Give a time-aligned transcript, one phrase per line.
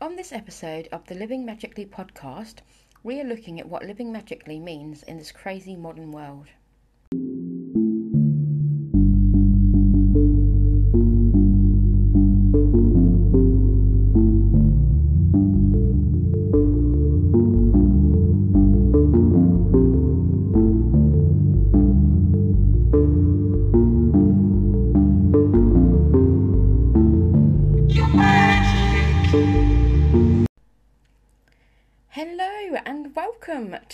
[0.00, 2.58] On this episode of the Living Magically podcast,
[3.02, 6.46] we are looking at what living magically means in this crazy modern world.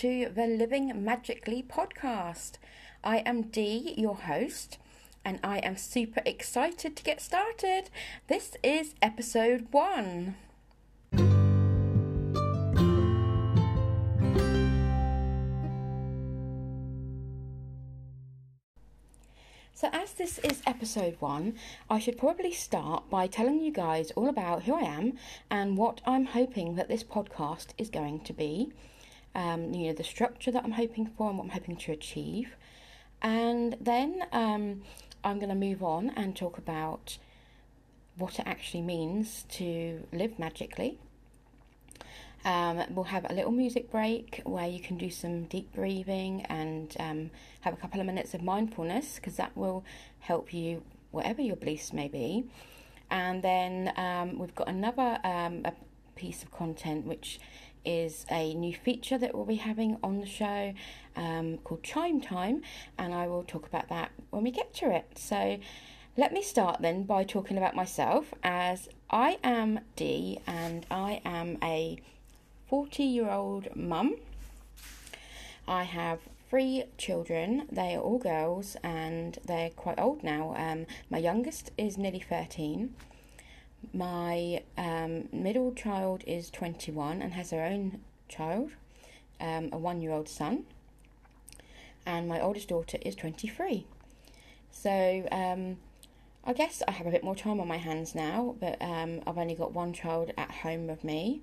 [0.04, 2.58] To the Living Magically podcast.
[3.02, 4.77] I am Dee, your host,
[5.24, 7.88] and I am super excited to get started.
[8.27, 10.36] This is episode one.
[19.72, 21.55] So, as this is episode one,
[21.88, 25.14] I should probably start by telling you guys all about who I am
[25.50, 28.70] and what I'm hoping that this podcast is going to be.
[29.34, 32.54] Um, you know, the structure that I'm hoping for and what I'm hoping to achieve.
[33.20, 34.82] And then um,
[35.24, 37.18] I'm going to move on and talk about
[38.16, 40.98] what it actually means to live magically.
[42.44, 46.94] Um, we'll have a little music break where you can do some deep breathing and
[47.00, 47.30] um,
[47.62, 49.82] have a couple of minutes of mindfulness because that will
[50.20, 52.44] help you, whatever your beliefs may be.
[53.10, 55.66] And then um, we've got another um,
[56.16, 57.41] piece of content which
[57.84, 60.74] is a new feature that we'll be having on the show
[61.16, 62.62] um, called Chime Time,
[62.98, 65.06] and I will talk about that when we get to it.
[65.16, 65.58] So.
[66.16, 71.58] Let me start then by talking about myself as I am Dee and I am
[71.60, 71.98] a
[72.68, 74.14] 40 year old mum.
[75.66, 77.66] I have three children.
[77.70, 80.54] They are all girls and they're quite old now.
[80.56, 82.94] Um, my youngest is nearly 13.
[83.92, 88.70] My um, middle child is 21 and has her own child,
[89.41, 90.64] um, a one year old son.
[92.06, 93.86] And my oldest daughter is 23.
[94.70, 95.78] So, um,
[96.44, 99.38] I guess I have a bit more time on my hands now, but um, I've
[99.38, 101.41] only got one child at home with me.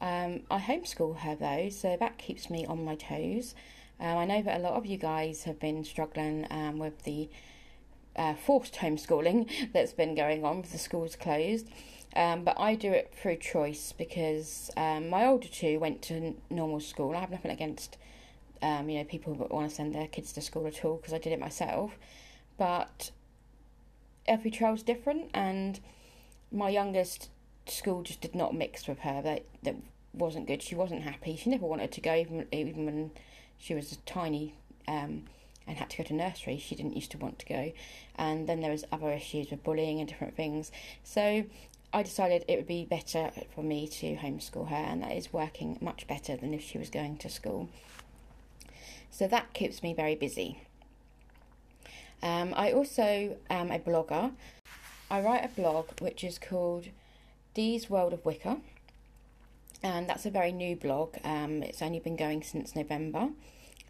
[0.00, 3.54] Um, I homeschool her though, so that keeps me on my toes.
[3.98, 6.46] Um, I know that a lot of you guys have been struggling
[6.78, 7.28] with the
[8.16, 11.68] uh, forced homeschooling that's been going on with the schools closed.
[12.14, 16.80] Um, but I do it through choice because um, my older two went to normal
[16.80, 17.16] school.
[17.16, 17.96] I have nothing against
[18.60, 21.14] um, you know people that want to send their kids to school at all because
[21.14, 21.92] I did it myself.
[22.58, 23.10] But
[24.26, 25.80] every child's different, and
[26.50, 27.30] my youngest
[27.66, 29.22] school just did not mix with her.
[29.22, 29.76] That that
[30.12, 30.62] wasn't good.
[30.62, 31.36] She wasn't happy.
[31.36, 33.10] She never wanted to go, even even when
[33.58, 34.54] she was a tiny
[34.86, 35.24] um,
[35.66, 36.58] and had to go to nursery.
[36.58, 37.72] She didn't used to want to go,
[38.16, 40.72] and then there was other issues with bullying and different things.
[41.04, 41.44] So
[41.92, 45.78] I decided it would be better for me to homeschool her, and that is working
[45.80, 47.68] much better than if she was going to school.
[49.10, 50.62] So that keeps me very busy.
[52.22, 54.32] Um, I also am a blogger.
[55.10, 56.86] I write a blog which is called
[57.52, 58.58] Dee's World of Wicca,
[59.82, 61.16] and that's a very new blog.
[61.24, 63.28] Um, it's only been going since November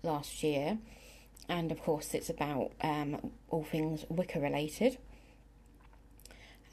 [0.03, 0.79] last year,
[1.49, 4.99] and of course, it's about um, all things Wicca related.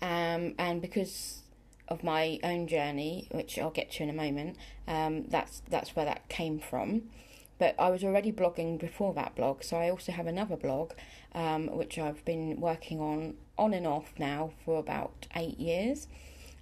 [0.01, 1.41] Um, and because
[1.87, 4.57] of my own journey, which I'll get to in a moment,
[4.87, 7.09] um, that's that's where that came from.
[7.57, 10.93] But I was already blogging before that blog, so I also have another blog,
[11.35, 16.07] um, which I've been working on on and off now for about eight years,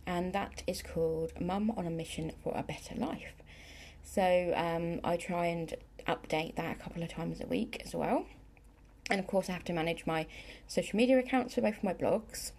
[0.07, 3.33] and that is called Mum on a Mission for a Better Life.
[4.03, 5.75] So um, I try and
[6.07, 8.25] update that a couple of times a week as well.
[9.09, 10.27] And of course, I have to manage my
[10.67, 12.51] social media accounts for both of my blogs.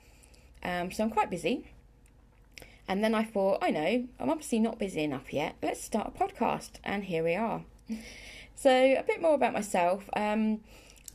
[0.63, 1.67] Um, so I'm quite busy.
[2.87, 5.57] And then I thought, I know, I'm obviously not busy enough yet.
[5.63, 6.73] Let's start a podcast.
[6.85, 7.65] And here we are.
[8.61, 10.11] So, a bit more about myself.
[10.17, 10.63] Um,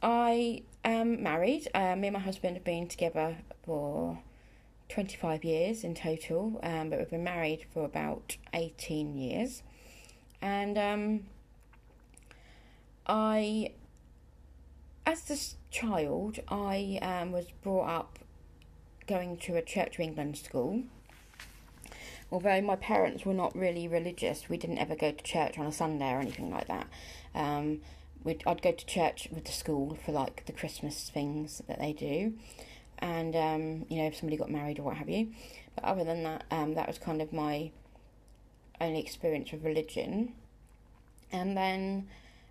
[0.01, 1.67] I am married.
[1.73, 4.19] Uh, me and my husband have been together for
[4.87, 9.61] 25 years in total, um, but we've been married for about 18 years.
[10.41, 11.25] And um,
[13.05, 13.71] I,
[15.05, 18.19] as this child, I um, was brought up
[19.07, 20.83] going to a Church of England school.
[22.31, 25.71] Although my parents were not really religious, we didn't ever go to church on a
[25.71, 26.87] Sunday or anything like that.
[27.35, 27.81] Um,
[28.25, 32.33] I'd go to church with the school for like the Christmas things that they do,
[32.99, 35.31] and um, you know if somebody got married or what have you.
[35.75, 37.71] But other than that, um, that was kind of my
[38.79, 40.33] only experience with religion.
[41.31, 42.07] And then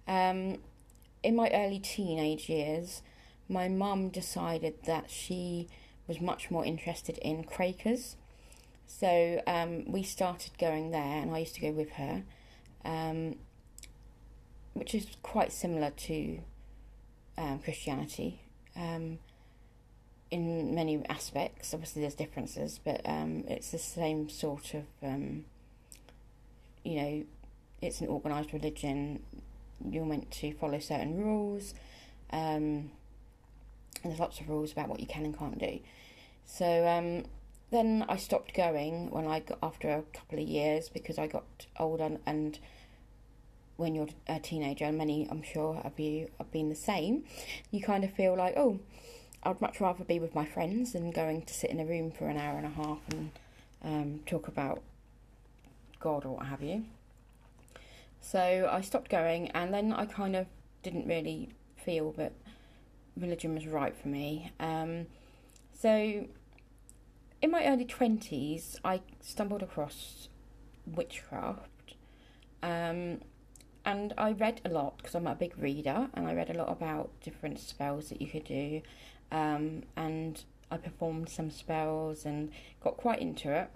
[0.06, 0.58] um,
[1.22, 3.02] in my early teenage years,
[3.48, 5.68] my mum decided that she
[6.06, 8.16] was much more interested in Quakers.
[8.86, 12.22] So um, we started going there, and I used to go with her,
[12.84, 13.36] um,
[14.74, 16.40] which is quite similar to
[17.38, 18.40] um, Christianity
[18.76, 19.18] um,
[20.30, 21.72] in many aspects.
[21.72, 25.44] Obviously, there's differences, but um, it's the same sort of, um,
[26.84, 27.24] you know,
[27.80, 29.22] it's an organised religion.
[29.90, 31.74] You're meant to follow certain rules.
[32.30, 32.90] Um,
[34.04, 35.80] there's lots of rules about what you can and can't do.
[36.44, 37.24] So um,
[37.70, 41.44] then I stopped going when I got after a couple of years because I got
[41.78, 42.58] older and
[43.76, 47.24] when you're a teenager, and many I'm sure of you have been the same,
[47.70, 48.78] you kind of feel like, oh,
[49.42, 52.28] I'd much rather be with my friends than going to sit in a room for
[52.28, 53.30] an hour and a half and
[53.82, 54.82] um, talk about
[55.98, 56.84] God or what have you.
[58.22, 60.46] So I stopped going, and then I kind of
[60.82, 62.32] didn't really feel that
[63.16, 64.52] religion was right for me.
[64.58, 65.06] Um,
[65.78, 66.26] so
[67.42, 70.28] in my early 20s, I stumbled across
[70.86, 71.96] witchcraft.
[72.62, 73.18] Um,
[73.84, 76.70] and I read a lot because I'm a big reader, and I read a lot
[76.70, 78.82] about different spells that you could do.
[79.32, 83.68] Um, and I performed some spells and got quite into it,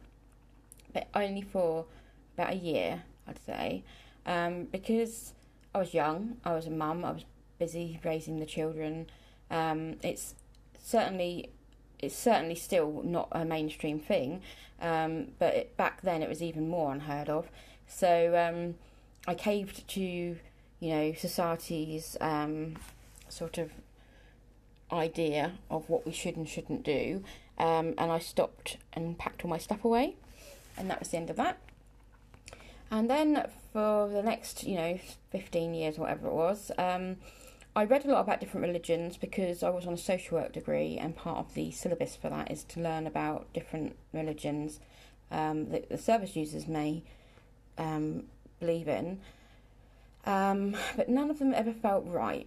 [0.92, 1.86] but only for
[2.34, 3.82] about a year, I'd say,
[4.26, 5.32] um, because
[5.74, 7.24] I was young, I was a mum, I was
[7.58, 9.06] busy raising the children.
[9.50, 10.34] Um, it's
[10.82, 11.50] certainly
[11.98, 14.42] it's certainly still not a mainstream thing,
[14.82, 17.48] um, but it, back then it was even more unheard of.
[17.86, 18.74] So um,
[19.26, 20.36] I caved to, you
[20.80, 22.76] know, society's um,
[23.28, 23.70] sort of
[24.92, 27.24] idea of what we should and shouldn't do,
[27.58, 30.16] um, and I stopped and packed all my stuff away,
[30.76, 31.58] and that was the end of that.
[32.90, 34.98] And then for the next, you know,
[35.30, 37.16] 15 years, whatever it was, um,
[37.74, 40.96] I read a lot about different religions because I was on a social work degree,
[40.96, 44.80] and part of the syllabus for that is to learn about different religions
[45.30, 47.02] um, that the service users may
[47.76, 48.24] um,
[48.60, 49.20] believe in.
[50.24, 52.46] Um, but none of them ever felt right.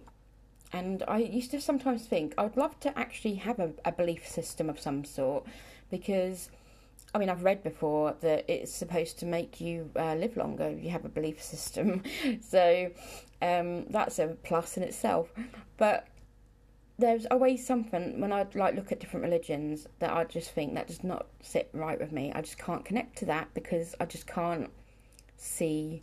[0.72, 4.68] And I used to sometimes think I'd love to actually have a, a belief system
[4.68, 5.46] of some sort
[5.90, 6.50] because
[7.12, 10.70] I mean, I've read before that it's supposed to make you uh, live longer.
[10.70, 12.02] You have a belief system,
[12.40, 12.90] so
[13.42, 15.32] um, that's a plus in itself.
[15.76, 16.06] But
[16.98, 20.86] there's always something when I like look at different religions that I just think that
[20.86, 22.30] does not sit right with me.
[22.34, 24.70] I just can't connect to that because I just can't
[25.36, 26.02] see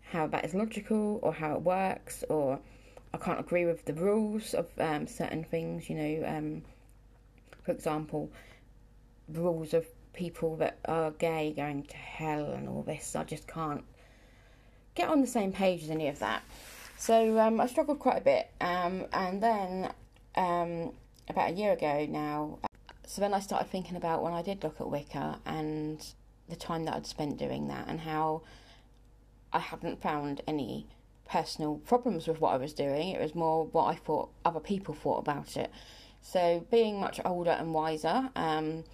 [0.00, 2.58] how that is logical or how it works, or
[3.14, 5.88] I can't agree with the rules of um, certain things.
[5.88, 6.62] You know, um,
[7.62, 8.30] for example,
[9.28, 13.16] the rules of people that are gay going to hell and all this.
[13.16, 13.84] I just can't
[14.94, 16.42] get on the same page as any of that.
[16.98, 18.50] So um, I struggled quite a bit.
[18.60, 19.92] Um, and then
[20.36, 20.92] um,
[21.28, 22.58] about a year ago now,
[23.06, 26.04] so then I started thinking about when I did look at Wicca and
[26.48, 28.42] the time that I'd spent doing that and how
[29.52, 30.86] I hadn't found any
[31.28, 33.08] personal problems with what I was doing.
[33.08, 35.70] It was more what I thought other people thought about it.
[36.20, 38.84] So being much older and wiser, um,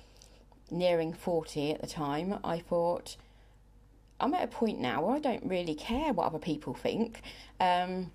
[0.70, 3.17] nearing 40 at the time, I thought,
[4.20, 7.23] I'm at a point now where I don't really care what other people think.
[7.61, 8.11] Um,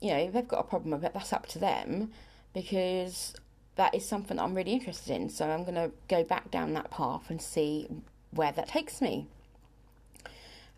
[0.00, 2.12] you know, if they've got a problem with it, that's up to them
[2.54, 3.34] because
[3.76, 5.28] that is something that I'm really interested in.
[5.28, 7.88] So I'm going to go back down that path and see
[8.30, 9.26] where that takes me.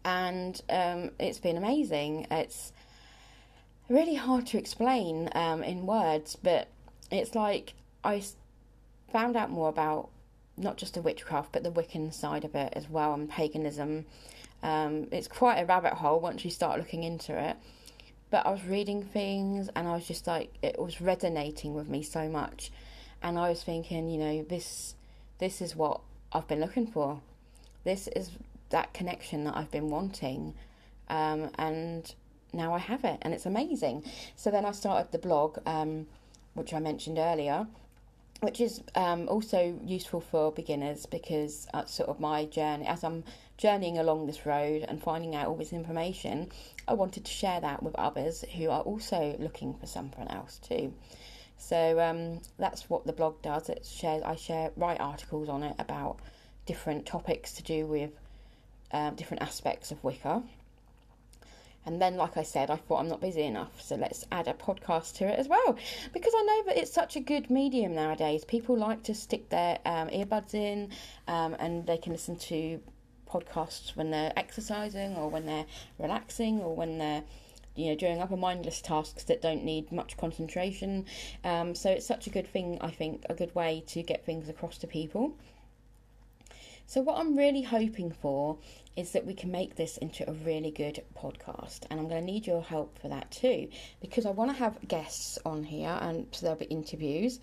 [0.04, 2.26] And um, it's been amazing.
[2.30, 2.72] It's
[3.88, 6.68] really hard to explain um, in words, but
[7.10, 7.74] it's like
[8.04, 8.22] I
[9.12, 10.08] found out more about
[10.60, 14.04] not just the witchcraft, but the Wiccan side of it as well, and paganism.
[14.62, 17.56] Um, it's quite a rabbit hole once you start looking into it.
[18.30, 22.02] But I was reading things, and I was just like, it was resonating with me
[22.02, 22.70] so much,
[23.22, 24.94] and I was thinking, you know, this,
[25.38, 26.00] this is what
[26.32, 27.20] I've been looking for.
[27.82, 28.30] This is
[28.68, 30.54] that connection that I've been wanting,
[31.08, 32.14] um, and
[32.52, 34.04] now I have it, and it's amazing.
[34.36, 36.06] So then I started the blog, um,
[36.54, 37.66] which I mentioned earlier,
[38.40, 42.86] which is um, also useful for beginners because that's sort of my journey.
[42.86, 43.24] As I'm
[43.58, 46.50] journeying along this road and finding out all this information,
[46.88, 50.92] I wanted to share that with others who are also looking for something else too.
[51.58, 53.68] So um, that's what the blog does.
[53.68, 54.22] It shares.
[54.24, 56.18] I share write articles on it about
[56.64, 58.10] different topics to do with
[58.92, 60.42] um, different aspects of Wicca.
[61.86, 64.54] And then, like I said, I thought I'm not busy enough, so let's add a
[64.54, 65.76] podcast to it as well.
[66.12, 68.44] Because I know that it's such a good medium nowadays.
[68.44, 70.90] People like to stick their um, earbuds in
[71.26, 72.80] um, and they can listen to
[73.30, 75.66] podcasts when they're exercising or when they're
[75.98, 77.22] relaxing or when they're
[77.76, 81.06] you know doing other mindless tasks that don't need much concentration
[81.44, 84.48] um, so it's such a good thing i think a good way to get things
[84.48, 85.36] across to people
[86.90, 88.58] So, what I'm really hoping for
[88.96, 92.32] is that we can make this into a really good podcast, and I'm going to
[92.32, 93.68] need your help for that too,
[94.00, 97.38] because I want to have guests on here, and so there'll be interviews.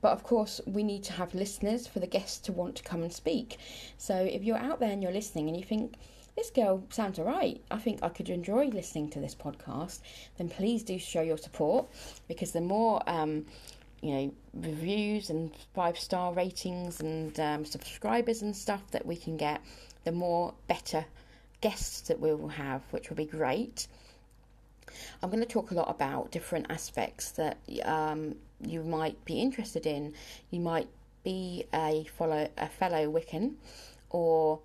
[0.00, 3.02] But of course, we need to have listeners for the guests to want to come
[3.02, 3.58] and speak.
[3.98, 5.96] So, if you're out there and you're listening and you think,
[6.36, 7.62] this girl sounds alright.
[7.72, 10.02] I think I could enjoy listening to this podcast.
[10.38, 11.88] Then please do show your support
[12.28, 13.46] because the more um,
[14.04, 19.38] you know reviews and five star ratings and um, subscribers and stuff that we can
[19.38, 19.62] get,
[20.04, 21.06] the more better
[21.62, 23.86] guests that we will have, which will be great.
[25.22, 29.86] I'm going to talk a lot about different aspects that um, you might be interested
[29.86, 30.12] in.
[30.50, 30.88] You might
[31.24, 33.54] be a follow a fellow Wiccan,
[34.10, 34.60] or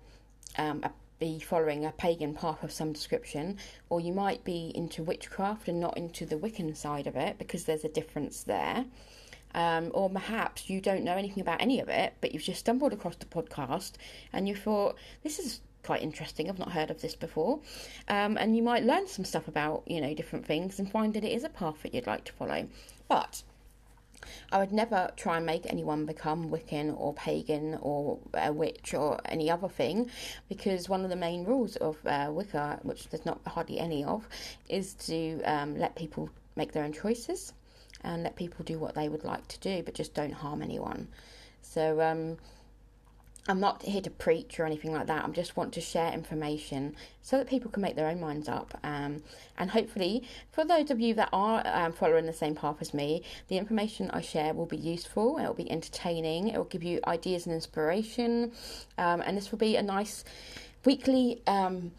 [0.58, 3.56] um, a, be following a pagan path of some description,
[3.88, 7.64] or you might be into witchcraft and not into the Wiccan side of it because
[7.64, 8.84] there's a difference there.
[9.54, 12.92] Um, or perhaps you don't know anything about any of it, but you've just stumbled
[12.92, 13.92] across the podcast
[14.32, 17.60] and you thought, this is quite interesting, I've not heard of this before.
[18.08, 21.24] Um, and you might learn some stuff about, you know, different things and find that
[21.24, 22.68] it is a path that you'd like to follow.
[23.08, 23.42] But
[24.52, 29.18] I would never try and make anyone become Wiccan or pagan or a witch or
[29.24, 30.10] any other thing,
[30.48, 34.28] because one of the main rules of uh, Wicca, which there's not hardly any of,
[34.68, 37.54] is to um, let people make their own choices
[38.02, 41.08] and let people do what they would like to do, but just don't harm anyone.
[41.62, 42.38] So um,
[43.48, 45.24] I'm not here to preach or anything like that.
[45.24, 48.78] I just want to share information so that people can make their own minds up.
[48.82, 49.22] Um,
[49.58, 53.22] and hopefully, for those of you that are um, following the same path as me,
[53.48, 55.38] the information I share will be useful.
[55.38, 56.48] It will be entertaining.
[56.48, 58.52] It will give you ideas and inspiration.
[58.98, 60.24] Um, and this will be a nice
[60.84, 61.92] weekly um,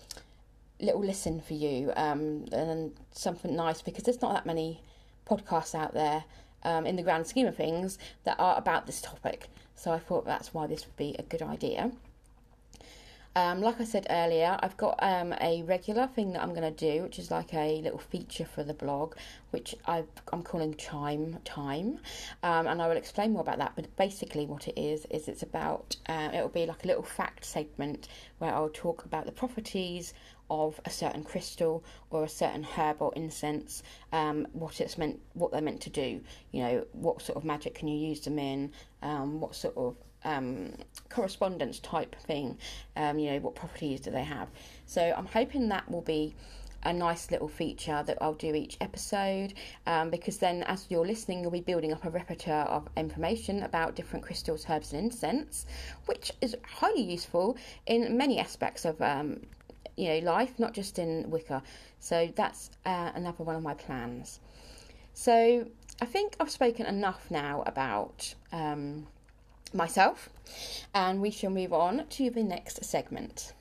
[0.80, 4.82] little listen for you um, and something nice because there's not that many
[5.30, 6.26] podcasts out there
[6.64, 9.50] um, in the grand scheme of things that are about this topic.
[9.76, 11.92] So I thought that's why this would be a good idea.
[13.34, 16.96] Um, like I said earlier, I've got um, a regular thing that I'm going to
[16.96, 19.16] do, which is like a little feature for the blog,
[19.52, 22.00] which i am calling Chime Time,
[22.44, 23.72] um, and I will explain more about that.
[23.78, 27.04] But basically, what it is is it's about uh, it will be like a little
[27.04, 28.10] fact segment
[28.40, 30.14] where I'll talk about the properties
[30.50, 35.54] of a certain crystal or a certain herb or incense, um, what it's meant, what
[35.54, 36.20] they're meant to do.
[36.52, 38.74] You know, what sort of magic can you use them in?
[39.02, 40.74] Um, what sort of um,
[41.10, 42.58] correspondence type thing?
[42.96, 44.50] Um, you know, what properties do they have?
[44.86, 46.36] So I'm hoping that will be
[46.84, 49.54] a nice little feature that I'll do each episode
[49.86, 53.96] um, because then as you're listening you'll be building up a repertoire of information about
[53.96, 55.68] different crystals herbs and incense
[56.08, 59.42] which is highly useful in many aspects of um,
[60.02, 61.62] you know life, not just in Wicca.
[62.00, 64.40] So that's uh, another one of my plans.
[65.14, 65.68] So
[66.02, 69.08] I think I've spoken enough now about um,
[69.74, 70.30] myself,
[70.94, 73.54] and we shall move on to the next segment.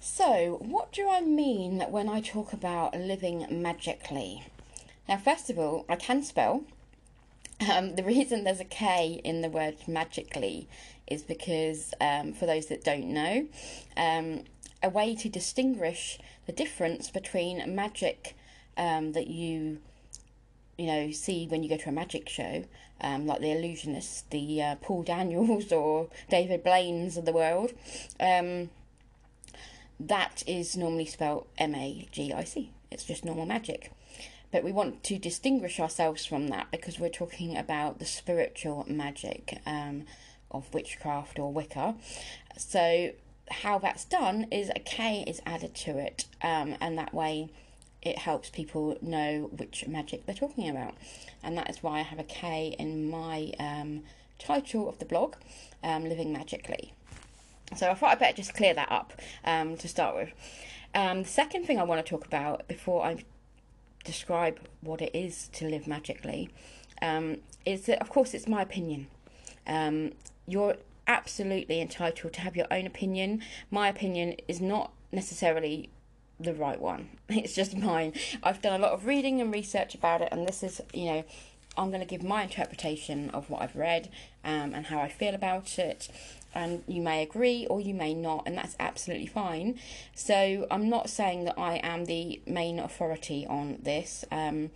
[0.00, 4.42] So, what do I mean when I talk about living magically?
[5.08, 6.64] Now, first of all, I can spell.
[7.72, 10.68] Um, the reason there's a K in the word magically
[11.06, 13.48] is because, um, for those that don't know,
[13.96, 14.44] um,
[14.82, 18.36] a way to distinguish the difference between magic
[18.76, 19.78] um, that you
[20.76, 22.64] you know see when you go to a magic show,
[23.00, 27.72] um, like the illusionists, the uh, Paul Daniels or David Blaine's of the world.
[28.20, 28.70] Um,
[30.00, 32.70] that is normally spelled M A G I C.
[32.90, 33.90] It's just normal magic.
[34.50, 39.60] But we want to distinguish ourselves from that because we're talking about the spiritual magic
[39.66, 40.04] um,
[40.50, 41.96] of witchcraft or Wicca.
[42.56, 43.10] So,
[43.50, 47.50] how that's done is a K is added to it, um, and that way
[48.02, 50.94] it helps people know which magic they're talking about.
[51.42, 54.02] And that is why I have a K in my um,
[54.38, 55.34] title of the blog,
[55.82, 56.92] um, Living Magically.
[57.76, 59.12] So I thought I'd better just clear that up
[59.44, 60.30] um, to start with.
[60.94, 63.24] Um, the second thing I want to talk about before I
[64.04, 66.48] describe what it is to live magically
[67.02, 69.08] um, is that, of course, it's my opinion.
[70.46, 70.76] You're
[71.08, 73.42] absolutely entitled to have your own opinion.
[73.70, 75.90] My opinion is not necessarily
[76.38, 78.12] the right one, it's just mine.
[78.42, 81.24] I've done a lot of reading and research about it, and this is, you know,
[81.76, 84.10] I'm going to give my interpretation of what I've read
[84.44, 86.08] um, and how I feel about it.
[86.54, 89.78] And you may agree or you may not, and that's absolutely fine.
[90.14, 94.24] So I'm not saying that I am the main authority on this.
[94.32, 94.70] Um,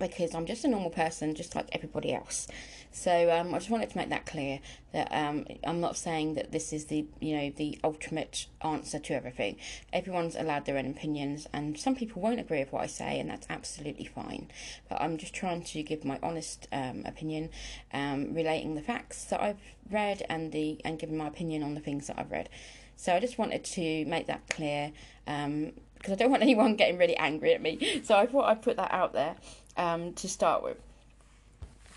[0.00, 2.48] because I'm just a normal person, just like everybody else.
[2.90, 4.58] So um, I just wanted to make that clear
[4.92, 9.14] that um, I'm not saying that this is the you know the ultimate answer to
[9.14, 9.56] everything.
[9.92, 13.30] Everyone's allowed their own opinions, and some people won't agree with what I say, and
[13.30, 14.50] that's absolutely fine.
[14.88, 17.50] But I'm just trying to give my honest um, opinion,
[17.92, 21.80] um, relating the facts that I've read and the and giving my opinion on the
[21.80, 22.48] things that I've read.
[22.96, 24.92] So I just wanted to make that clear
[25.24, 25.72] because um,
[26.06, 28.02] I don't want anyone getting really angry at me.
[28.04, 29.36] So I thought I'd put that out there
[29.80, 30.76] um, to start with.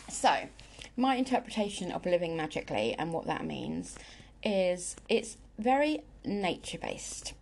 [0.09, 0.47] So,
[0.95, 3.97] my interpretation of living magically and what that means
[4.41, 7.33] is it's very nature based.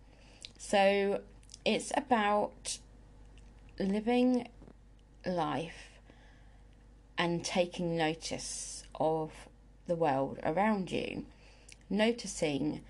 [0.58, 1.20] So,
[1.64, 2.78] it's about
[3.78, 4.48] living
[5.24, 6.00] life
[7.16, 9.30] and taking notice of
[9.86, 11.24] the world around you,
[11.88, 12.80] noticing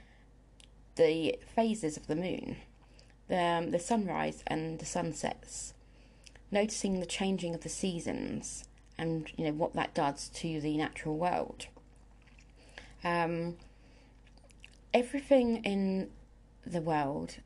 [0.97, 2.56] the phases of the moon,
[3.28, 5.75] the, um, the sunrise and the sunsets,
[6.52, 8.64] noticing the changing of the seasons
[8.99, 11.66] and you know what that does to the natural world.
[13.02, 13.56] Um,
[14.94, 16.11] everything in
[16.64, 17.37] the world,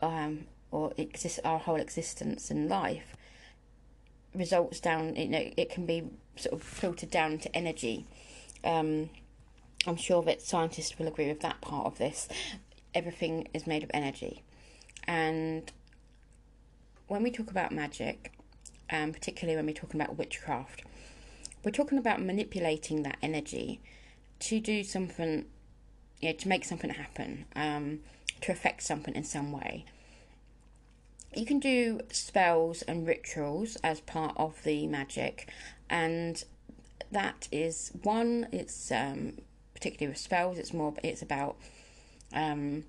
[0.00, 3.16] um, or exists, our whole existence and life,
[4.34, 5.16] results down.
[5.16, 6.04] You know, it can be
[6.36, 8.06] sort of filtered down to energy.
[8.64, 9.10] Um,
[9.86, 12.28] I'm sure that scientists will agree with that part of this.
[12.94, 14.42] Everything is made of energy,
[15.04, 15.70] and
[17.08, 18.32] when we talk about magic,
[18.90, 20.82] um, particularly when we're talking about witchcraft,
[21.64, 23.80] we're talking about manipulating that energy
[24.40, 25.46] to do something,
[26.20, 28.00] yeah, to make something happen, um,
[28.40, 29.84] to affect something in some way.
[31.34, 35.48] You can do spells and rituals as part of the magic,
[35.90, 36.42] and
[37.10, 38.46] that is one.
[38.52, 39.38] It's um,
[39.74, 40.58] particularly with spells.
[40.58, 40.94] It's more.
[41.02, 41.56] It's about
[42.32, 42.84] um,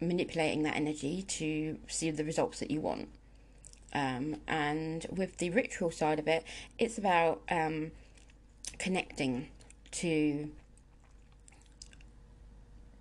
[0.00, 3.08] manipulating that energy to see the results that you want.
[3.92, 6.44] Um, and with the ritual side of it,
[6.78, 7.90] it's about um,
[8.78, 9.48] connecting
[9.92, 10.50] to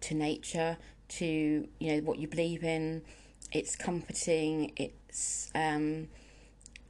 [0.01, 0.77] to nature,
[1.10, 1.25] to
[1.79, 3.03] you know what you believe in.
[3.51, 4.72] It's comforting.
[4.77, 6.08] It's um,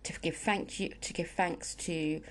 [0.03, 2.21] to give thank you to give thanks to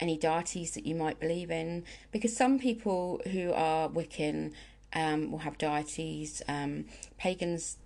[0.00, 4.52] any deities that you might believe in, because some people who are Wiccan
[4.94, 6.42] um, will have deities.
[6.48, 6.86] Um,
[7.18, 7.76] pagans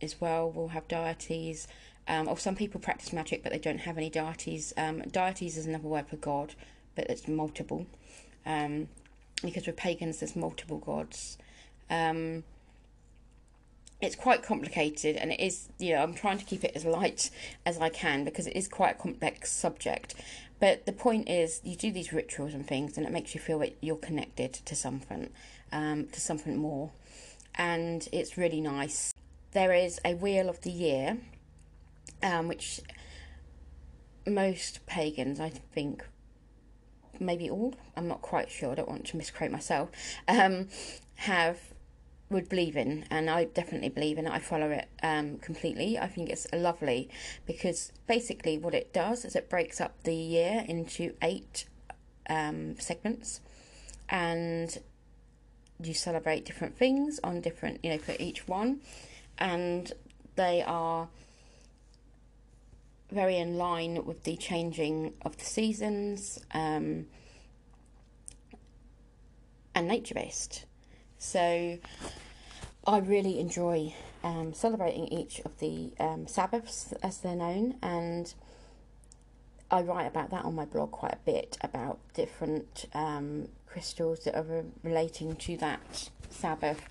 [0.00, 1.68] as well will have deities.
[2.08, 4.72] Um, or some people practice magic but they don't have any deities.
[4.76, 6.54] Um, deities is another word for God,
[6.94, 7.86] but it's multiple.
[8.44, 8.88] Um,
[9.42, 11.38] because with pagans there's multiple gods.
[11.90, 12.44] Um,
[14.00, 17.30] it's quite complicated and it is, you know, I'm trying to keep it as light
[17.64, 20.16] as I can because it is quite a complex subject.
[20.58, 23.58] But the point is, you do these rituals and things, and it makes you feel
[23.60, 25.28] that you're connected to something
[25.72, 26.90] um, to something more,
[27.54, 29.12] and it's really nice.
[29.52, 31.18] There is a wheel of the year,
[32.22, 32.80] um, which
[34.26, 36.04] most pagans, I think,
[37.18, 39.90] maybe all, I'm not quite sure, I don't want to misquote myself,
[40.28, 40.68] um,
[41.16, 41.58] have
[42.32, 44.32] would believe in, and I definitely believe in it.
[44.32, 45.98] I follow it um, completely.
[45.98, 47.10] I think it's lovely
[47.46, 51.66] because basically what it does is it breaks up the year into eight
[52.28, 53.40] um, segments,
[54.08, 54.78] and
[55.80, 58.80] you celebrate different things on different, you know, for each one,
[59.38, 59.92] and
[60.36, 61.08] they are
[63.10, 67.06] very in line with the changing of the seasons um,
[69.74, 70.64] and nature based.
[71.18, 71.78] So
[72.86, 78.32] I really enjoy um, celebrating each of the um, Sabbaths as they're known, and
[79.72, 84.36] I write about that on my blog quite a bit about different um, crystals that
[84.36, 86.82] are relating to that Sabbath,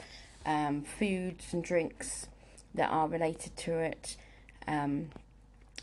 [0.47, 2.25] um, foods and drinks
[2.73, 4.17] that are related to it,
[4.67, 5.09] um,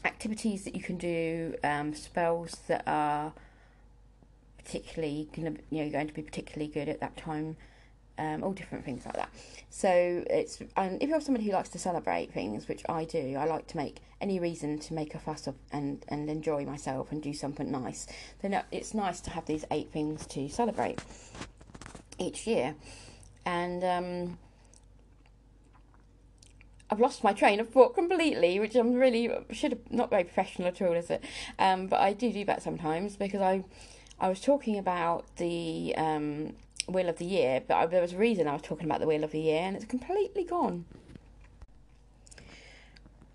[0.05, 3.33] activities that you can do, um, spells that are
[4.59, 7.57] particularly to you know going to be particularly good at that time.
[8.19, 9.31] Um, all different things like that.
[9.71, 9.89] So
[10.29, 13.69] it's and if you're somebody who likes to celebrate things, which I do, I like
[13.69, 17.33] to make any reason to make a fuss of and and enjoy myself and do
[17.33, 18.09] something nice.
[18.43, 21.01] Then it's nice to have these eight things to celebrate
[22.19, 22.75] each year,
[23.47, 24.39] and um,
[26.91, 30.69] I've lost my train of thought completely, which I'm really should have not very professional
[30.69, 31.23] at all, is it?
[31.59, 33.65] Um, but I do do that sometimes because I
[34.19, 36.55] I was talking about the um,
[36.89, 39.07] wheel of the year, but I, there was a reason I was talking about the
[39.07, 40.85] wheel of the year, and it's completely gone.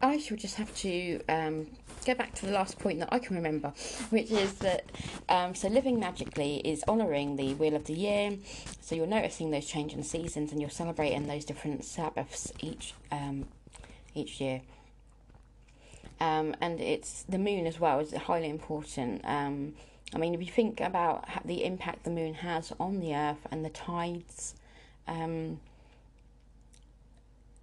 [0.02, 1.68] I shall just have to um,
[2.06, 3.72] go back to the last point that I can remember,
[4.10, 4.84] which is that
[5.30, 8.38] um, so living magically is honouring the wheel of the year.
[8.82, 13.46] So you're noticing those changing seasons, and you're celebrating those different Sabbaths each um,
[14.14, 14.62] each year.
[16.20, 19.22] um, and it's the moon as well is highly important.
[20.14, 23.66] I mean, if you think about the impact the moon has on the earth and
[23.66, 24.56] the tides,
[25.08, 25.60] um,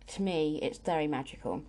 [0.09, 1.63] to me, it's very magical.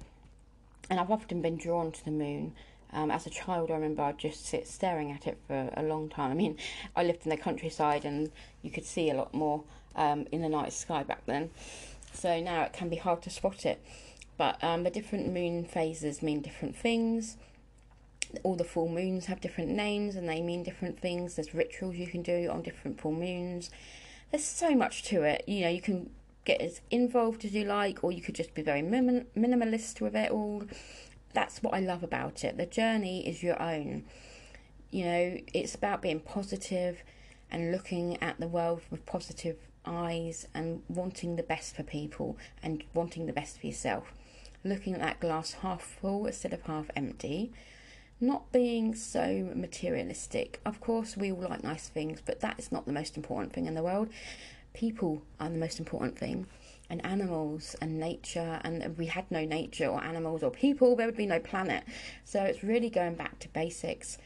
[0.90, 2.54] And I've often been drawn to the moon.
[2.94, 6.10] Um, as a child, I remember I'd just sit staring at it for a long
[6.10, 6.32] time.
[6.32, 6.58] I mean,
[6.96, 9.64] I lived in the countryside and you could see a lot more
[9.96, 11.52] um, in the night sky back then.
[12.14, 13.82] So now it can be hard to spot it.
[14.38, 17.38] But um, the different moon phases mean different things.
[18.44, 21.36] All the full moons have different names and they mean different things.
[21.36, 23.70] There's rituals you can do on different full moons.
[24.32, 25.44] There's so much to it.
[25.48, 26.10] You know, you can
[26.46, 30.16] get as involved as you like, or you could just be very minim- minimalist with
[30.16, 30.64] it all.
[31.34, 32.58] That's what I love about it.
[32.58, 34.06] The journey is your own.
[34.90, 37.04] You know, it's about being positive
[37.50, 42.84] and looking at the world with positive eyes and wanting the best for people and
[42.94, 44.14] wanting the best for yourself
[44.64, 47.52] looking at that glass half full instead of half empty,
[48.22, 50.62] not being so materialistic.
[50.66, 53.66] Of course, we all like nice things, but that is not the most important thing
[53.66, 54.10] in the world.
[54.74, 56.48] People are the most important thing,
[56.90, 58.60] and animals and nature.
[58.64, 61.84] And if we had no nature or animals or people, there would be no planet.
[62.26, 64.18] So it's really going back to basics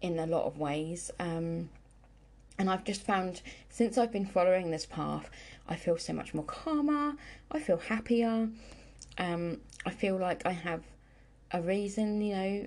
[0.00, 1.10] in a lot of ways.
[1.18, 1.70] Um,
[2.58, 5.30] and I've just found since I've been following this path,
[5.68, 7.14] I feel so much more calmer,
[7.50, 8.48] I feel happier,
[9.18, 10.82] um, I feel like I have
[11.52, 12.66] a reason, you know,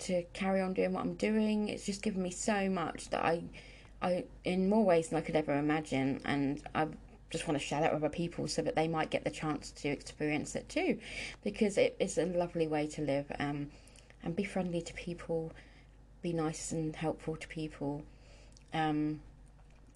[0.00, 1.68] to carry on doing what I'm doing.
[1.68, 3.42] It's just given me so much that I,
[4.02, 6.86] I, in more ways than I could ever imagine, and I
[7.30, 9.70] just want to share that with other people so that they might get the chance
[9.72, 10.98] to experience it too,
[11.42, 13.68] because it is a lovely way to live, um,
[14.22, 15.52] and be friendly to people,
[16.22, 18.02] be nice and helpful to people.
[18.74, 19.20] Um,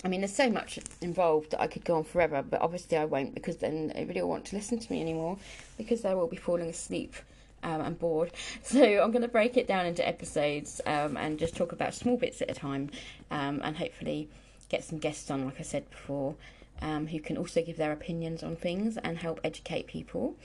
[0.02, 3.04] I mean, there's so much involved that I could go on forever, but obviously I
[3.04, 5.36] won't because then everybody will want to listen to me anymore
[5.76, 7.14] because they will be falling asleep
[7.62, 8.33] um, and bored.
[8.62, 12.16] So I'm going to break it down into episodes um, and just talk about small
[12.16, 12.90] bits at a time
[13.31, 14.29] um, and hopefully
[14.68, 16.37] get some guests on, like I said before,
[16.81, 20.37] um, who can also give their opinions on things and help educate people.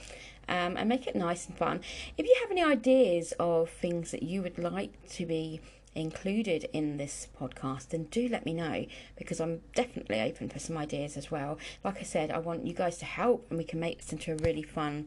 [0.48, 1.80] Um, and make it nice and fun.
[2.16, 5.60] If you have any ideas of things that you would like to be
[5.96, 10.76] included in this podcast, then do let me know because I'm definitely open for some
[10.76, 11.58] ideas as well.
[11.82, 14.32] Like I said, I want you guys to help and we can make this into
[14.32, 15.06] a really fun,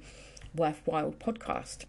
[0.54, 1.86] worthwhile podcast.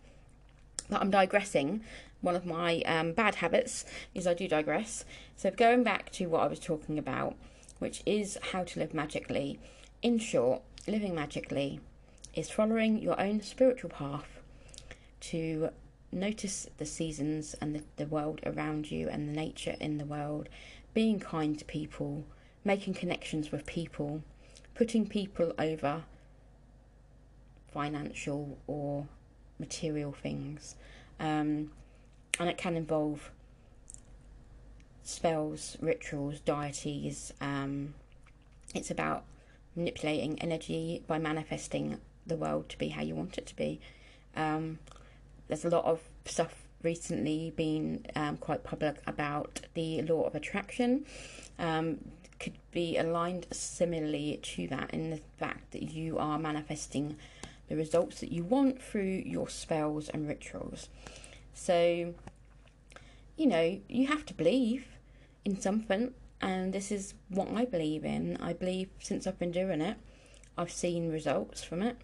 [0.93, 1.83] I'm digressing.
[2.21, 5.05] One of my um, bad habits is I do digress.
[5.37, 7.37] So, going back to what I was talking about,
[7.81, 9.59] which is how to live magically.
[10.03, 11.81] In short, living magically
[12.35, 14.41] is following your own spiritual path
[15.21, 15.71] to
[16.13, 20.49] notice the seasons and the, the world around you and the nature in the world,
[20.95, 22.25] being kind to people,
[22.65, 24.23] making connections with people,
[24.75, 26.05] putting people over
[27.73, 29.07] financial or
[29.61, 30.75] material things.
[31.21, 31.71] Um,
[32.39, 33.31] and it can involve
[35.03, 37.33] spells, rituals, deities.
[37.41, 37.95] Um,
[38.75, 39.25] it's about
[39.77, 43.81] manipulating energy by manifesting the world to be how you want it to be.
[44.37, 44.79] Um,
[45.49, 51.05] there's a lot of stuff recently been um, quite public about the law of attraction.
[51.59, 51.99] Um,
[52.39, 57.17] could be aligned similarly to that in the fact that you are manifesting
[57.71, 60.89] the results that you want through your spells and rituals.
[61.55, 62.13] So,
[63.37, 64.89] you know, you have to believe
[65.45, 68.37] in something, and this is what I believe in.
[68.39, 69.97] I believe since I've been doing it,
[70.59, 71.97] I've seen results from it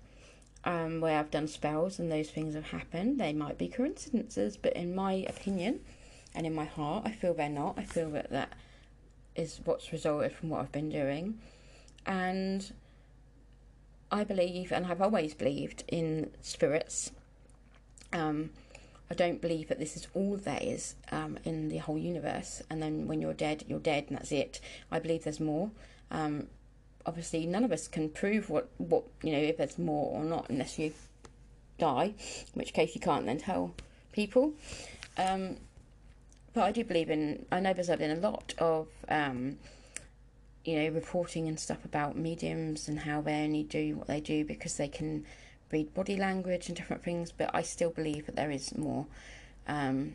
[0.62, 3.18] um, where I've done spells and those things have happened.
[3.18, 5.81] They might be coincidences, but in my opinion
[6.33, 7.74] and in my heart, I feel they're not.
[7.76, 8.52] I feel that that
[9.35, 11.40] is what's resulted from what I've been doing.
[12.07, 12.72] And
[14.10, 17.10] I believe, and I've always believed, in spirits.
[18.12, 18.50] Um,
[19.10, 22.82] I don't believe that this is all there is um, in the whole universe, and
[22.82, 24.60] then when you're dead, you're dead, and that's it.
[24.90, 25.70] I believe there's more.
[26.10, 26.48] Um,
[27.06, 30.46] obviously none of us can prove what what you know if there's more or not
[30.50, 30.92] unless you
[31.78, 33.74] die, in which case you can't then tell
[34.12, 34.52] people.
[35.16, 35.56] Um,
[36.52, 37.46] but I do believe in.
[37.52, 39.58] I know there's been a lot of um,
[40.66, 44.44] you know reporting and stuff about mediums and how they only do what they do
[44.44, 45.24] because they can
[45.70, 47.33] read body language and different things.
[47.33, 49.07] But I still believe that there is more
[49.68, 50.14] um,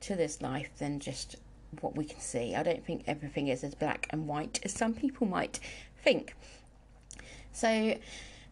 [0.00, 1.36] to this life than just
[1.80, 2.54] what we can see.
[2.54, 5.58] I don't think everything is as black and white as some people might
[6.02, 6.34] think.
[7.52, 7.96] So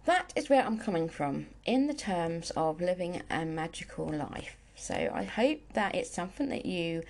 [0.05, 4.57] that is where I'm coming from in the terms of living a magical life.
[4.75, 7.03] So I hope that it's something that you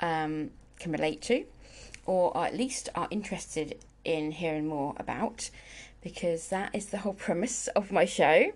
[0.00, 1.44] um, can relate to,
[2.08, 5.50] or at least are interested in hearing more about,
[6.02, 8.52] because that is the whole premise of my show.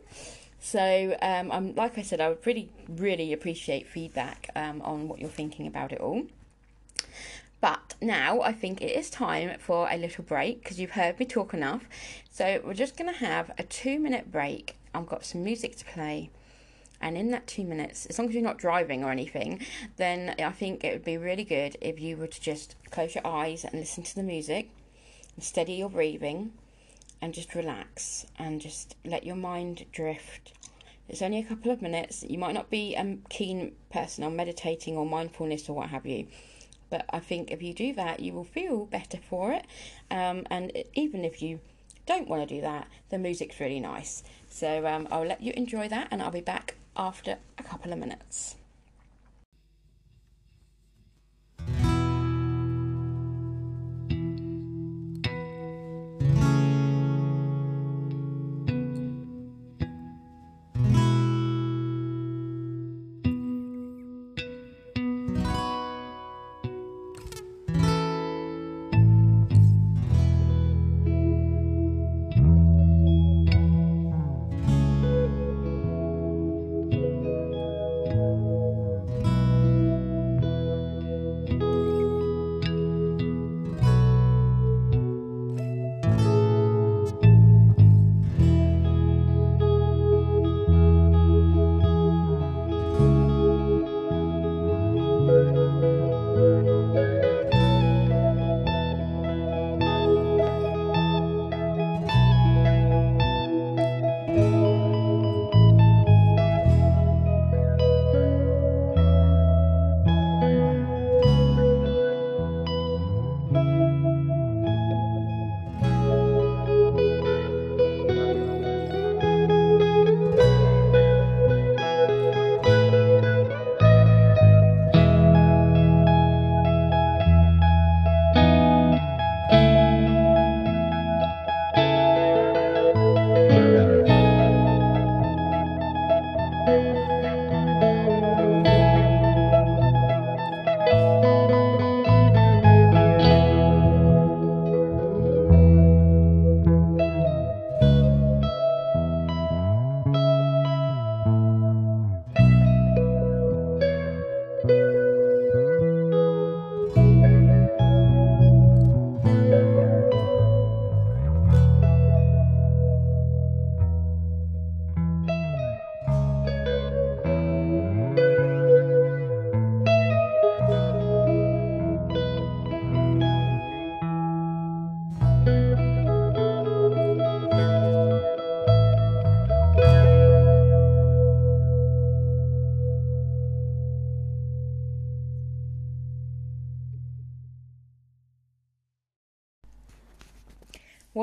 [0.59, 5.21] So, um, I'm like I said, I would really, really appreciate feedback um, on what
[5.21, 6.23] you're thinking about it all.
[7.61, 11.27] But now I think it is time for a little break because you've heard me
[11.27, 11.85] talk enough.
[12.31, 14.77] So we're just going to have a two minute break.
[14.95, 16.31] I've got some music to play.
[17.03, 19.61] And in that two minutes, as long as you're not driving or anything,
[19.97, 23.27] then I think it would be really good if you were to just close your
[23.27, 24.71] eyes and listen to the music,
[25.41, 26.53] steady your breathing,
[27.21, 30.53] and just relax and just let your mind drift.
[31.09, 32.25] It's only a couple of minutes.
[32.27, 36.29] You might not be a keen person on meditating or mindfulness or what have you,
[36.88, 39.67] but I think if you do that, you will feel better for it.
[40.11, 41.61] Um, and even if you
[42.07, 44.23] don't want to do that, the music's really nice.
[44.49, 47.98] So um, I'll let you enjoy that, and I'll be back after a couple of
[47.98, 48.57] minutes.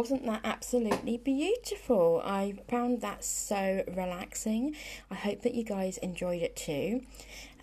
[0.09, 2.19] Wasn't that absolutely beautiful?
[2.25, 4.75] I found that so relaxing.
[5.11, 7.01] I hope that you guys enjoyed it too.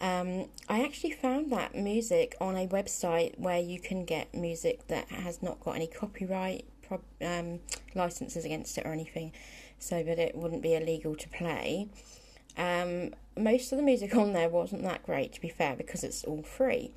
[0.01, 5.09] Um, I actually found that music on a website where you can get music that
[5.09, 6.65] has not got any copyright
[7.21, 7.59] um,
[7.97, 9.33] licenses against it or anything,
[9.81, 11.89] so that it wouldn't be illegal to play.
[12.57, 16.23] Um, most of the music on there wasn't that great, to be fair, because it's
[16.23, 16.93] all free.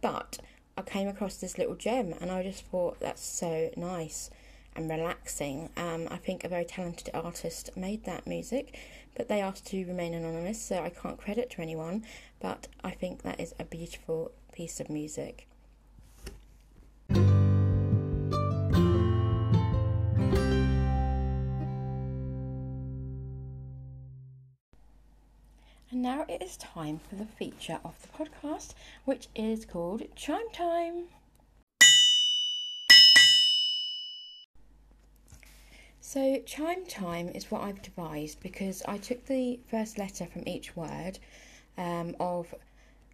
[0.00, 0.38] But
[0.78, 4.30] I came across this little gem and I just thought that's so nice
[4.76, 5.70] and relaxing.
[5.76, 8.78] Um, I think a very talented artist made that music,
[9.14, 12.04] but they asked to remain anonymous, so I can't credit to anyone.
[12.40, 15.48] But I think that is a beautiful piece of music.
[25.88, 30.50] And now it is time for the feature of the podcast, which is called Chime
[30.52, 31.04] Time.
[36.08, 40.76] So, chime time is what I've devised because I took the first letter from each
[40.76, 41.18] word
[41.76, 42.54] um, of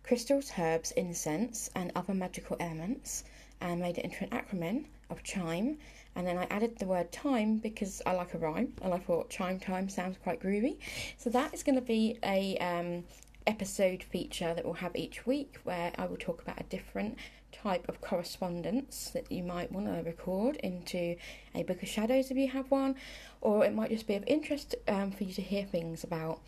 [0.02, 3.24] crystals, herbs, incense, and other magical elements
[3.62, 5.78] and made it into an acronym of chime.
[6.16, 9.30] And then I added the word time because I like a rhyme and I thought
[9.30, 10.76] chime time sounds quite groovy.
[11.16, 13.04] So, that is going to be a um,
[13.46, 17.16] episode feature that we'll have each week where I will talk about a different
[17.62, 21.16] type of correspondence that you might want to record into
[21.54, 22.96] a book of shadows if you have one,
[23.40, 26.40] or it might just be of interest um, for you to hear things about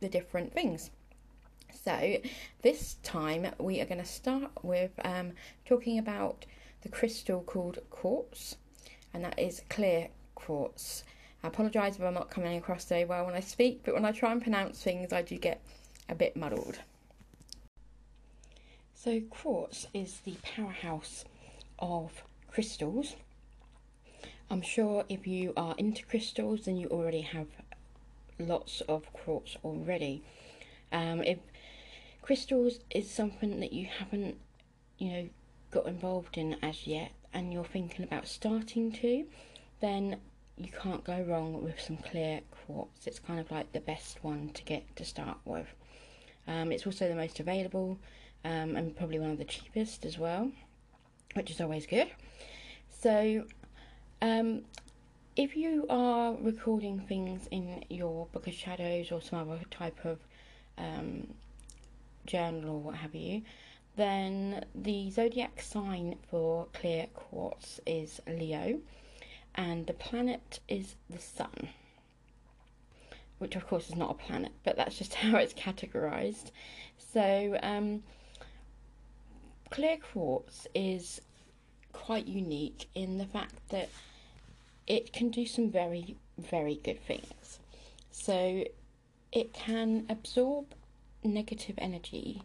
[0.00, 0.90] the different things.
[1.84, 2.18] So,
[2.62, 5.32] this time we are going to start with um,
[5.66, 6.46] talking about
[6.82, 8.56] the crystal called quartz,
[9.12, 11.04] and that is clear quartz.
[11.42, 14.12] I apologise if I'm not coming across very well when I speak, but when I
[14.12, 15.60] try and pronounce things, I do get
[16.08, 16.78] a bit muddled.
[19.04, 21.26] So, quartz is the powerhouse
[21.78, 23.16] of crystals.
[24.48, 27.48] I'm sure if you are into crystals, then you already have
[28.38, 30.24] lots of quartz already.
[30.90, 31.36] Um, if
[32.22, 34.38] crystals is something that you haven't,
[34.96, 35.28] you know,
[35.70, 39.26] got involved in as yet, and you're thinking about starting to,
[39.82, 40.16] then
[40.56, 43.06] you can't go wrong with some clear quartz.
[43.06, 45.66] It's kind of like the best one to get to start with.
[46.48, 47.98] Um, it's also the most available
[48.44, 50.50] um, and probably one of the cheapest as well,
[51.34, 52.10] which is always good.
[52.88, 53.44] So,
[54.20, 54.62] um,
[55.36, 60.18] if you are recording things in your Book of Shadows or some other type of
[60.78, 61.26] um,
[62.26, 63.42] journal or what have you,
[63.96, 68.80] then the zodiac sign for clear quartz is Leo,
[69.54, 71.68] and the planet is the Sun,
[73.38, 76.50] which of course is not a planet, but that's just how it's categorized.
[76.96, 78.02] So, um,
[79.74, 81.20] clear quartz is
[81.92, 83.88] quite unique in the fact that
[84.86, 87.58] it can do some very, very good things.
[88.12, 88.64] So,
[89.32, 90.66] it can absorb
[91.24, 92.42] negative energy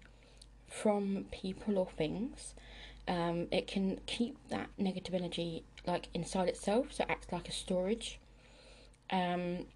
[0.67, 2.55] from people or things.
[3.07, 7.51] Um, it can keep that negative energy like inside itself, so it acts like a
[7.51, 8.19] storage.
[9.11, 9.67] Um,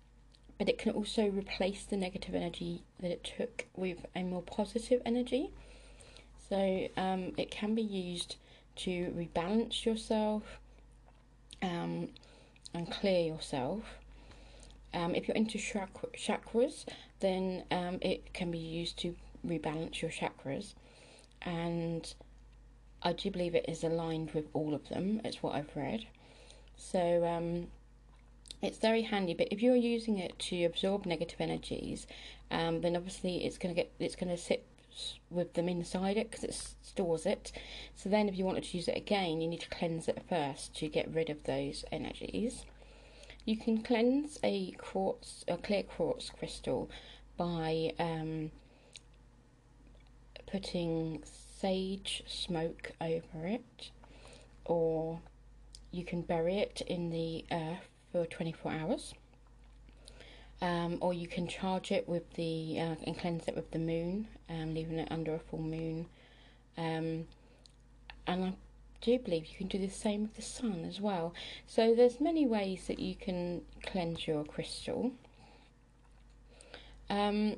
[0.57, 5.03] but it can also replace the negative energy that it took with a more positive
[5.05, 5.51] energy.
[6.53, 8.35] So um, it can be used
[8.75, 10.43] to rebalance yourself
[11.63, 12.09] um,
[12.75, 13.81] and clear yourself.
[14.93, 16.85] Um, if you're into chakras,
[17.21, 20.75] then um, it can be used to rebalance your chakras.
[21.41, 22.13] And
[23.01, 26.05] I do believe it is aligned with all of them, it's what I've read.
[26.77, 27.65] So um,
[28.61, 32.05] it's very handy, but if you're using it to absorb negative energies,
[32.51, 34.67] um, then obviously it's going to get it's going to sit
[35.29, 37.51] with them inside it because it stores it.
[37.95, 40.75] So then, if you wanted to use it again, you need to cleanse it first
[40.77, 42.65] to get rid of those energies.
[43.45, 46.89] You can cleanse a quartz, a clear quartz crystal,
[47.36, 48.51] by um,
[50.45, 51.23] putting
[51.60, 53.89] sage smoke over it,
[54.65, 55.19] or
[55.91, 59.13] you can bury it in the earth for 24 hours.
[60.63, 64.30] Um, or you can charge it with the uh, and cleanse it with the moon,
[64.49, 66.06] um, leaving it under a full moon.
[66.78, 67.28] Um,
[68.26, 68.54] and I
[69.02, 71.34] do believe you can do the same with the sun as well.
[71.67, 75.12] So there's many ways that you can cleanse your crystal.
[77.10, 77.58] Um,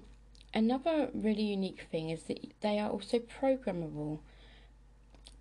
[0.54, 4.20] another really unique thing is that they are also programmable.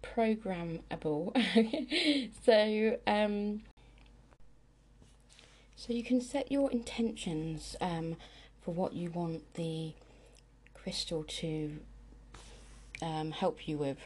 [0.02, 1.32] Programmable.
[2.44, 3.62] so um,
[5.84, 8.16] so you can set your intentions um,
[8.62, 9.92] for what you want the
[10.72, 11.76] crystal to
[13.02, 13.98] um, help you with,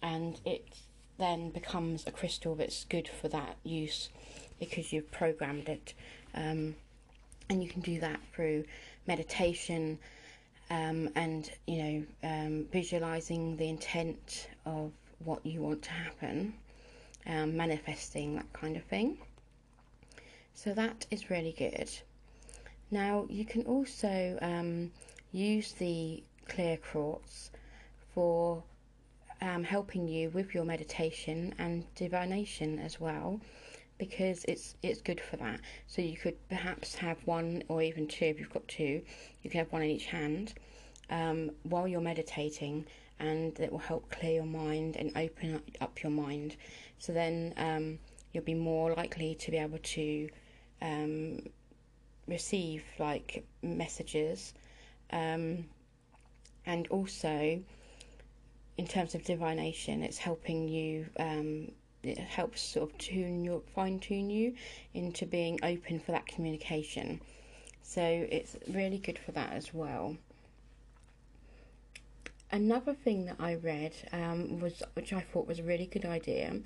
[0.00, 0.66] and it
[1.18, 4.08] then becomes a crystal that's good for that use
[4.58, 5.92] because you've programmed it.
[6.34, 6.76] Um,
[7.50, 8.64] and you can do that through
[9.06, 9.98] meditation
[10.70, 14.92] um, and you know um, visualizing the intent of
[15.24, 16.54] what you want to happen,
[17.26, 19.18] um, manifesting that kind of thing.
[20.64, 21.88] So that is really good.
[22.90, 24.90] Now you can also um,
[25.30, 27.52] use the clear quartz
[28.12, 28.64] for
[29.40, 33.40] um, helping you with your meditation and divination as well
[33.98, 35.60] because it's it's good for that.
[35.86, 39.02] So you could perhaps have one or even two if you've got two.
[39.44, 40.54] You can have one in each hand
[41.08, 42.84] um, while you're meditating,
[43.20, 46.56] and it will help clear your mind and open up your mind.
[46.98, 48.00] So then um,
[48.32, 50.28] you'll be more likely to be able to
[50.82, 51.40] um,
[52.26, 54.54] receive like messages.
[55.10, 55.64] Um,
[56.68, 57.60] and also
[58.76, 63.98] in terms of divination it's helping you um, it helps sort of tune your fine
[63.98, 64.54] tune you
[64.94, 67.20] into being open for that communication.
[67.82, 70.16] So it's really good for that as well.
[72.52, 76.60] Another thing that i read um, was which i thought was a really good idea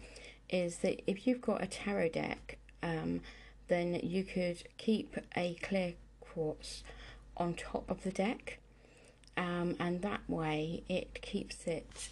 [0.48, 3.20] is that if you've got a tarot deck um,
[3.68, 6.83] then you could keep a clear quartz
[7.37, 8.58] on top of the deck,
[9.37, 12.10] um, and that way it keeps it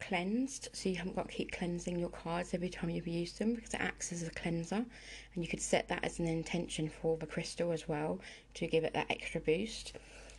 [0.00, 0.68] cleansed.
[0.72, 3.74] So you haven't got to keep cleansing your cards every time you've used them because
[3.74, 7.26] it acts as a cleanser and you could set that as an intention for the
[7.26, 8.20] crystal as well
[8.54, 9.94] to give it that extra boost.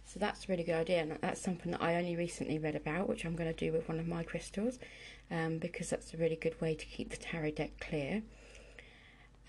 [0.05, 3.09] So that's a really good idea and that's something that I only recently read about
[3.09, 4.79] which I'm going to do with one of my crystals
[5.29, 8.23] um, because that's a really good way to keep the tarot deck clear.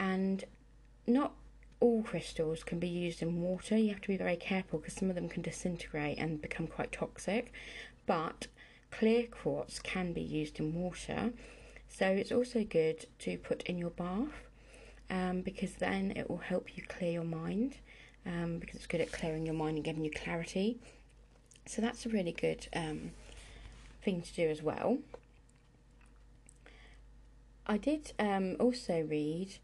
[0.00, 0.44] And
[1.08, 1.32] not
[1.80, 3.76] all crystals can be used in water.
[3.76, 6.92] You have to be very careful because some of them can disintegrate and become quite
[6.92, 7.52] toxic.
[8.06, 8.48] But
[8.90, 11.32] clear quartz can be used in water.
[11.88, 14.48] So it's also good to put in your bath
[15.10, 17.76] um, because then it will help you clear your mind
[18.26, 20.78] um, because it's good at clearing your mind and giving you clarity.
[21.66, 23.12] So that's a really good um,
[24.02, 24.98] thing to do as well.
[27.66, 29.54] I did um, also read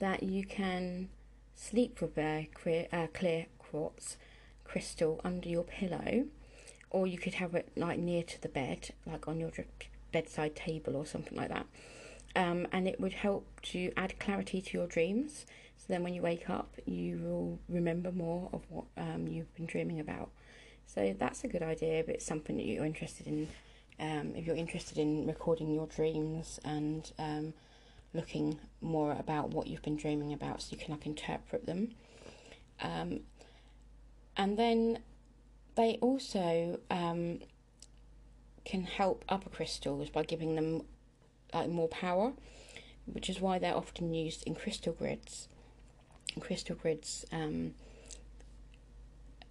[0.00, 1.08] that you can
[1.54, 4.16] sleep with a clear, uh, clear quartz
[4.64, 6.26] crystal under your pillow,
[6.90, 9.50] or you could have it like near to the bed, like on your
[10.12, 11.66] bedside table or something like that.
[12.36, 15.46] Um, and it would help to add clarity to your dreams.
[15.76, 19.66] So then, when you wake up, you will remember more of what um, you've been
[19.66, 20.30] dreaming about.
[20.86, 23.48] So that's a good idea, but it's something that you're interested in.
[23.98, 27.52] Um, if you're interested in recording your dreams and um,
[28.12, 31.94] looking more about what you've been dreaming about, so you can like interpret them.
[32.82, 33.20] Um,
[34.36, 35.00] and then
[35.76, 37.40] they also um,
[38.64, 40.82] can help other crystals by giving them
[41.52, 42.32] like more power,
[43.06, 45.48] which is why they're often used in crystal grids.
[46.38, 47.74] Crystal grids um,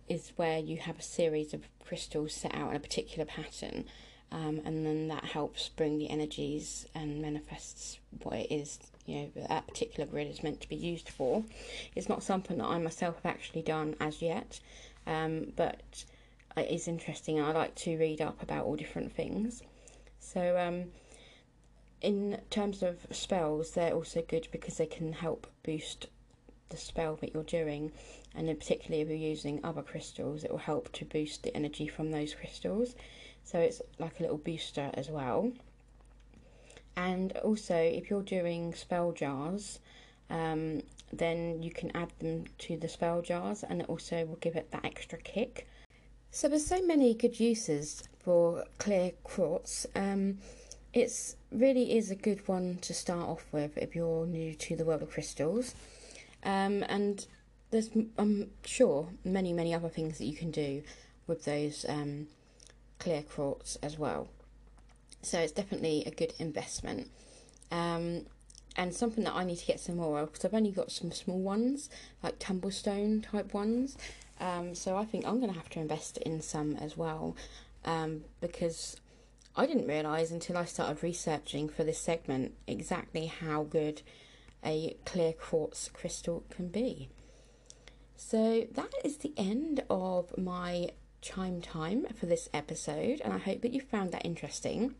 [0.07, 3.86] is where you have a series of crystals set out in a particular pattern,
[4.32, 9.47] um, and then that helps bring the energies and manifests what it is you know
[9.47, 11.43] that particular grid is meant to be used for.
[11.95, 14.59] It's not something that I myself have actually done as yet,
[15.07, 16.05] um, but
[16.55, 17.41] it is interesting.
[17.41, 19.63] I like to read up about all different things.
[20.19, 20.91] So, um,
[22.01, 26.07] in terms of spells, they're also good because they can help boost
[26.69, 27.91] the spell that you're doing,
[28.36, 32.11] and particularly if you're using other crystals, it will help to boost the energy from
[32.11, 32.95] those crystals.
[33.50, 35.52] So it's like a little booster as well.
[36.95, 39.80] And also, if you're doing spell jars,
[40.30, 44.56] um, then you can add them to the spell jars, and it also will give
[44.56, 45.68] it that extra kick.
[46.30, 49.88] So there's so many good uses for clear quartz.
[49.95, 50.38] Um,
[51.52, 55.02] really is a good one to start off with if you're new to the world
[55.02, 55.74] of crystals.
[56.43, 57.26] Um, and
[57.72, 60.84] there's, I'm sure, many, many other things that you can do
[61.26, 62.28] with those um,
[63.00, 64.28] clear quartz as well.
[65.22, 67.10] So it's definitely a good investment.
[67.72, 68.26] Um,
[68.76, 71.12] and something that I need to get some more of because I've only got some
[71.12, 71.89] small ones,
[72.24, 73.97] like tumblestone type ones.
[74.39, 77.36] Um, so I think I'm going to have to invest in some as well
[77.84, 78.95] um, because
[79.56, 84.02] I didn't realise until I started researching for this segment exactly how good
[84.64, 87.10] a clear quartz crystal can be.
[88.16, 90.91] So that is the end of my
[91.22, 94.95] chime time for this episode, and I hope that you found that interesting.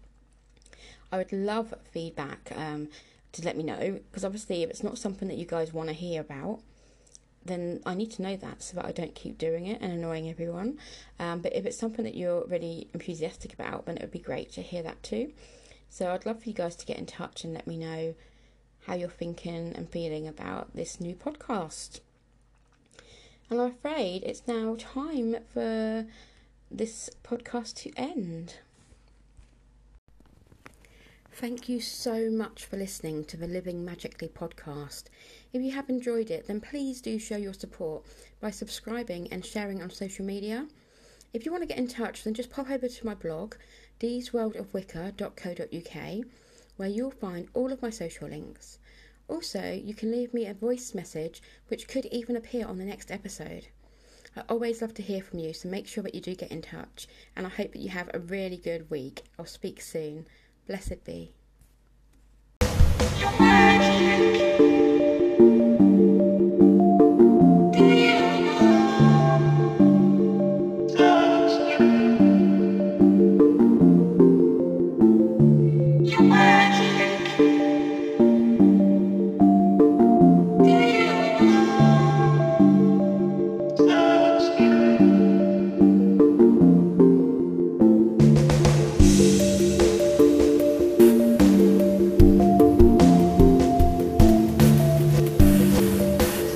[1.12, 2.90] I would love feedback um,
[3.32, 5.94] to let me know because obviously, if it's not something that you guys want to
[5.94, 6.60] hear about,
[7.46, 10.30] then I need to know that so that I don't keep doing it and annoying
[10.30, 10.78] everyone.
[11.20, 14.52] Um, but if it's something that you're really enthusiastic about, then it would be great
[14.54, 15.32] to hear that too.
[15.90, 18.14] So I'd love for you guys to get in touch and let me know
[18.86, 22.02] how you're thinking and feeling about this new podcast.
[23.50, 26.06] And I'm afraid it's now time for
[26.70, 28.58] this podcast to end.
[31.32, 35.06] Thank you so much for listening to the Living Magically podcast.
[35.52, 38.06] If you have enjoyed it, then please do show your support
[38.40, 40.68] by subscribing and sharing on social media.
[41.34, 43.56] If you want to get in touch, then just pop over to my blog,
[44.00, 46.26] deesworldofwicca.co.uk,
[46.78, 48.80] where you'll find all of my social links.
[49.30, 53.12] Also, you can leave me a voice message which could even appear on the next
[53.12, 53.68] episode.
[54.36, 56.62] I always love to hear from you, so make sure that you do get in
[56.62, 59.24] touch, and I hope that you have a really good week.
[59.38, 60.26] I'll speak soon.
[60.68, 61.34] Blessed be.